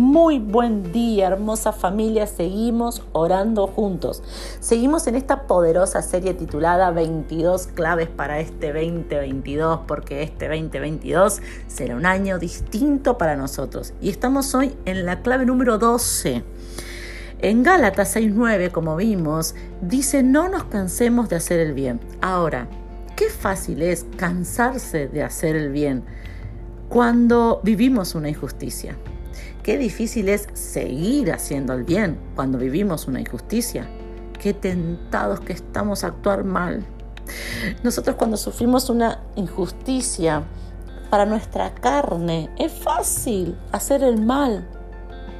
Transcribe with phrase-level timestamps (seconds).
[0.00, 2.26] Muy buen día, hermosa familia.
[2.26, 4.22] Seguimos orando juntos.
[4.58, 11.96] Seguimos en esta poderosa serie titulada 22 claves para este 2022, porque este 2022 será
[11.96, 13.92] un año distinto para nosotros.
[14.00, 16.44] Y estamos hoy en la clave número 12.
[17.40, 22.00] En Gálatas 6.9, como vimos, dice no nos cansemos de hacer el bien.
[22.22, 22.68] Ahora,
[23.16, 26.04] qué fácil es cansarse de hacer el bien
[26.88, 28.96] cuando vivimos una injusticia.
[29.62, 33.86] Qué difícil es seguir haciendo el bien cuando vivimos una injusticia.
[34.40, 36.86] Qué tentados que estamos a actuar mal.
[37.82, 40.44] Nosotros cuando sufrimos una injusticia
[41.10, 44.66] para nuestra carne, es fácil hacer el mal.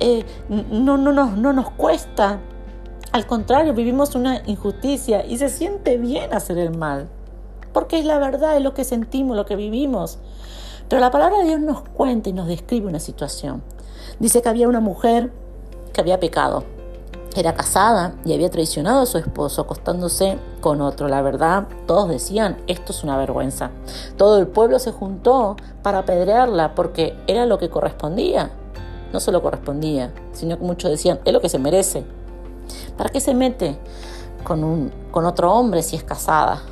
[0.00, 2.40] Eh, no, no, no, no nos cuesta.
[3.12, 7.08] Al contrario, vivimos una injusticia y se siente bien hacer el mal.
[7.72, 10.18] Porque es la verdad, es lo que sentimos, lo que vivimos.
[10.88, 13.62] Pero la palabra de Dios nos cuenta y nos describe una situación.
[14.18, 15.30] Dice que había una mujer
[15.92, 16.64] que había pecado.
[17.36, 21.08] Era casada y había traicionado a su esposo acostándose con otro.
[21.08, 23.70] La verdad, todos decían, esto es una vergüenza.
[24.16, 28.50] Todo el pueblo se juntó para apedrearla porque era lo que correspondía.
[29.12, 32.04] No solo correspondía, sino que muchos decían, es lo que se merece.
[32.96, 33.78] ¿Para qué se mete
[34.42, 36.62] con, un, con otro hombre si es casada?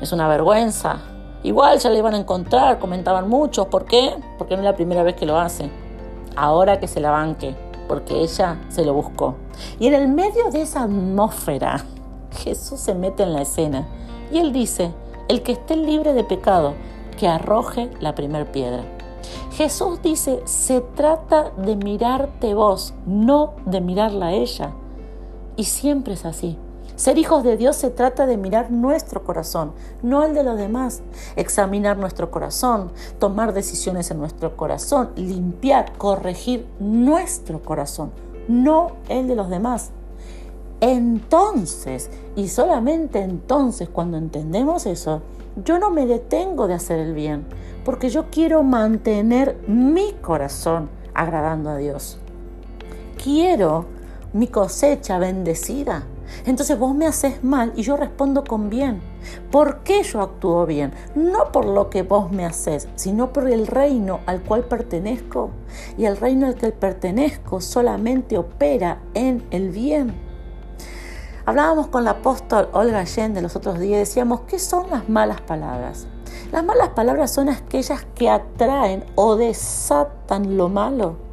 [0.00, 0.98] Es una vergüenza.
[1.42, 3.66] Igual ya le iban a encontrar, comentaban muchos.
[3.66, 4.14] ¿Por qué?
[4.38, 5.81] Porque no es la primera vez que lo hace
[6.36, 7.54] ahora que se la banque,
[7.88, 9.36] porque ella se lo buscó.
[9.78, 11.84] Y en el medio de esa atmósfera,
[12.42, 13.86] Jesús se mete en la escena
[14.30, 14.92] y él dice,
[15.28, 16.74] el que esté libre de pecado,
[17.18, 18.82] que arroje la primer piedra.
[19.52, 24.72] Jesús dice, se trata de mirarte vos, no de mirarla a ella.
[25.56, 26.56] Y siempre es así.
[26.96, 31.02] Ser hijos de Dios se trata de mirar nuestro corazón, no el de los demás.
[31.36, 38.12] Examinar nuestro corazón, tomar decisiones en nuestro corazón, limpiar, corregir nuestro corazón,
[38.46, 39.90] no el de los demás.
[40.80, 45.22] Entonces, y solamente entonces cuando entendemos eso,
[45.64, 47.44] yo no me detengo de hacer el bien,
[47.84, 52.18] porque yo quiero mantener mi corazón agradando a Dios.
[53.22, 53.86] Quiero
[54.32, 56.04] mi cosecha bendecida.
[56.46, 59.00] Entonces vos me haces mal y yo respondo con bien.
[59.50, 60.92] ¿Por qué yo actúo bien?
[61.14, 65.50] No por lo que vos me haces, sino por el reino al cual pertenezco.
[65.96, 70.14] Y el reino al que pertenezco solamente opera en el bien.
[71.44, 76.06] Hablábamos con la apóstol Olga Allende los otros días, decíamos, ¿qué son las malas palabras?
[76.52, 81.31] Las malas palabras son aquellas que atraen o desatan lo malo.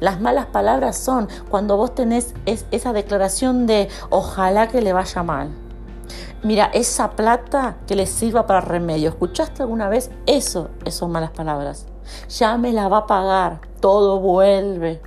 [0.00, 5.50] Las malas palabras son cuando vos tenés esa declaración de ojalá que le vaya mal.
[6.42, 9.08] Mira, esa plata que le sirva para remedio.
[9.08, 10.10] ¿Escuchaste alguna vez?
[10.26, 11.86] Eso, son malas palabras.
[12.28, 15.02] Ya me la va a pagar, todo vuelve.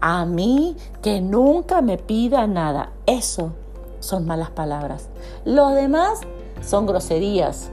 [0.00, 2.92] A mí que nunca me pida nada.
[3.04, 3.52] Eso
[3.98, 5.08] son malas palabras.
[5.44, 6.20] Los demás
[6.62, 7.70] son groserías.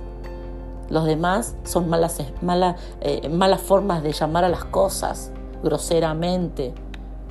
[0.89, 5.31] Los demás son malas, malas, eh, malas formas de llamar a las cosas
[5.63, 6.73] groseramente,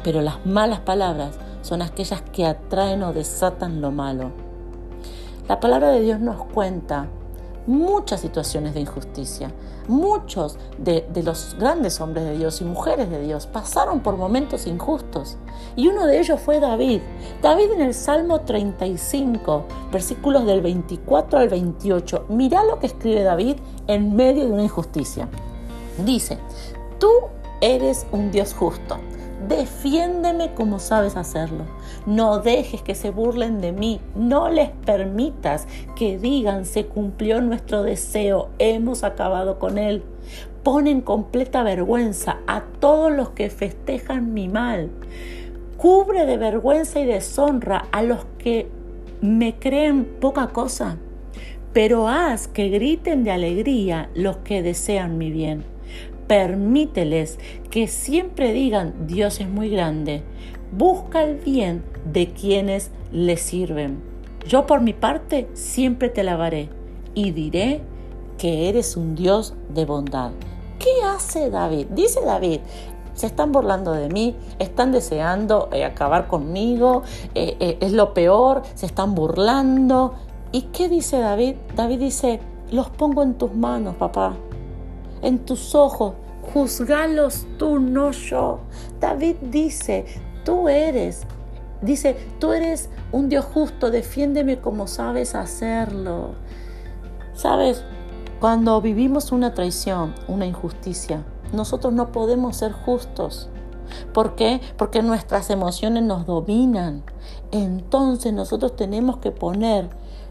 [0.02, 4.30] pero las malas palabras son aquellas que atraen o desatan lo malo.
[5.48, 7.08] La palabra de Dios nos cuenta
[7.66, 9.52] muchas situaciones de injusticia.
[9.88, 15.36] Muchos de, los grandes hombres de Dios y mujeres de Dios pasaron por momentos injustos.
[15.74, 17.00] Y uno de ellos fue David.
[17.40, 22.26] David en el Salmo 35, versículos del 24 al 28.
[22.28, 23.56] Mirá lo que escribe David
[23.88, 25.28] en medio de una injusticia.
[26.04, 26.38] Dice,
[26.98, 27.10] tú
[27.62, 28.96] Eres un Dios justo.
[29.46, 31.64] Defiéndeme como sabes hacerlo.
[32.06, 34.00] No dejes que se burlen de mí.
[34.16, 38.48] No les permitas que digan se cumplió nuestro deseo.
[38.58, 40.02] Hemos acabado con él.
[40.64, 44.90] Pon en completa vergüenza a todos los que festejan mi mal.
[45.76, 48.68] Cubre de vergüenza y deshonra a los que
[49.20, 50.96] me creen poca cosa.
[51.72, 55.71] Pero haz que griten de alegría los que desean mi bien
[56.32, 57.38] permíteles
[57.70, 60.22] que siempre digan Dios es muy grande.
[60.74, 64.02] Busca el bien de quienes le sirven.
[64.48, 66.70] Yo por mi parte siempre te alabaré
[67.12, 67.82] y diré
[68.38, 70.30] que eres un Dios de bondad.
[70.78, 71.88] ¿Qué hace David?
[71.90, 72.60] Dice David,
[73.12, 77.02] se están burlando de mí, están deseando eh, acabar conmigo,
[77.34, 80.14] eh, eh, es lo peor, se están burlando.
[80.50, 81.56] ¿Y qué dice David?
[81.76, 82.40] David dice,
[82.70, 84.34] los pongo en tus manos, papá,
[85.20, 88.60] en tus ojos, juzgalos tú, no yo.
[89.00, 90.04] David dice,
[90.44, 91.22] tú eres,
[91.80, 96.34] dice, tú eres un Dios justo, defiéndeme como sabes hacerlo.
[97.34, 97.84] ¿Sabes?
[98.40, 103.48] Cuando vivimos una traición, una injusticia, nosotros no podemos ser justos.
[104.12, 104.60] ¿Por qué?
[104.76, 107.02] Porque nuestras emociones nos dominan.
[107.50, 109.90] Entonces nosotros tenemos que poner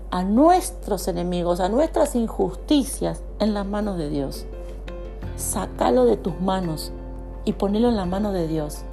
[0.09, 4.45] a nuestros enemigos, a nuestras injusticias en las manos de Dios.
[5.41, 6.91] Sácalo de tus manos
[7.45, 8.85] y ponelo en la mano de Dios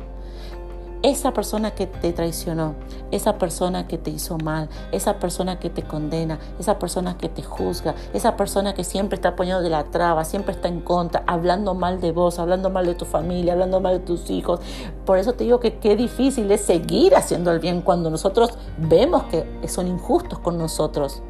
[1.03, 2.75] esa persona que te traicionó,
[3.11, 7.43] esa persona que te hizo mal, esa persona que te condena, esa persona que te
[7.43, 11.75] juzga, esa persona que siempre está poniendo de la traba, siempre está en contra, hablando
[11.75, 14.61] mal de vos, hablando mal de tu familia, hablando mal de tus hijos.
[15.05, 19.25] Por eso te digo que qué difícil es seguir haciendo el bien cuando nosotros vemos
[19.25, 21.23] que son injustos con nosotros.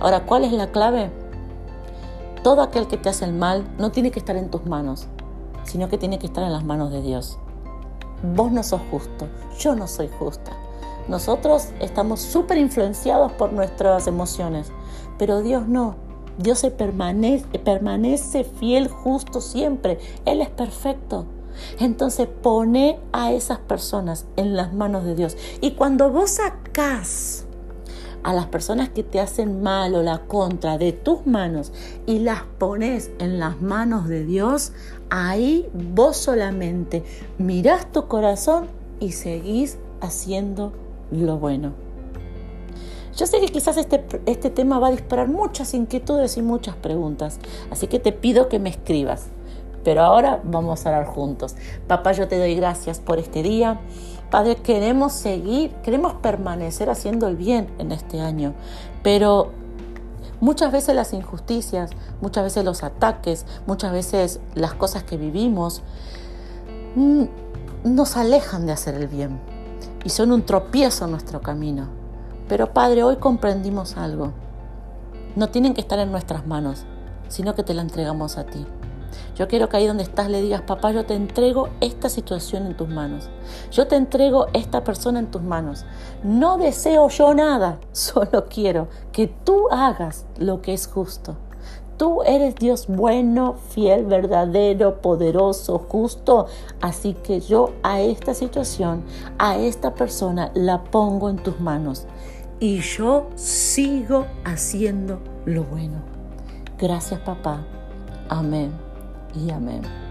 [0.00, 1.10] Ahora, ¿cuál es la clave?
[2.44, 5.08] Todo aquel que te hace el mal no tiene que estar en tus manos,
[5.64, 7.38] sino que tiene que estar en las manos de Dios
[8.32, 10.52] vos no sos justo, yo no soy justa.
[11.08, 14.72] Nosotros estamos súper influenciados por nuestras emociones,
[15.18, 15.96] pero Dios no.
[16.38, 19.98] Dios se permanece, permanece fiel, justo siempre.
[20.24, 21.26] Él es perfecto.
[21.78, 25.36] Entonces pone a esas personas en las manos de Dios.
[25.60, 27.46] Y cuando vos sacás
[28.24, 31.72] a las personas que te hacen mal o la contra de tus manos
[32.06, 34.72] y las pones en las manos de Dios,
[35.10, 37.04] ahí vos solamente
[37.38, 38.66] mirás tu corazón
[38.98, 40.72] y seguís haciendo
[41.10, 41.72] lo bueno.
[43.14, 47.38] Yo sé que quizás este, este tema va a disparar muchas inquietudes y muchas preguntas,
[47.70, 49.28] así que te pido que me escribas.
[49.84, 51.56] Pero ahora vamos a orar juntos.
[51.86, 53.80] Papá, yo te doy gracias por este día.
[54.34, 58.52] Padre, queremos seguir, queremos permanecer haciendo el bien en este año,
[59.04, 59.52] pero
[60.40, 65.82] muchas veces las injusticias, muchas veces los ataques, muchas veces las cosas que vivimos
[66.96, 67.26] mm,
[67.84, 69.38] nos alejan de hacer el bien
[70.02, 71.86] y son un tropiezo en nuestro camino.
[72.48, 74.32] Pero Padre, hoy comprendimos algo.
[75.36, 76.86] No tienen que estar en nuestras manos,
[77.28, 78.66] sino que te la entregamos a ti.
[79.36, 82.76] Yo quiero que ahí donde estás le digas, papá, yo te entrego esta situación en
[82.76, 83.28] tus manos.
[83.70, 85.84] Yo te entrego esta persona en tus manos.
[86.22, 91.36] No deseo yo nada, solo quiero que tú hagas lo que es justo.
[91.96, 96.46] Tú eres Dios bueno, fiel, verdadero, poderoso, justo.
[96.80, 99.04] Así que yo a esta situación,
[99.38, 102.06] a esta persona, la pongo en tus manos.
[102.58, 106.02] Y yo sigo haciendo lo bueno.
[106.78, 107.64] Gracias papá.
[108.28, 108.93] Amén
[109.36, 110.03] y amén.